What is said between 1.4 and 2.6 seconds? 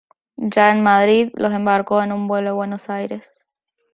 embarcó en un vuelo a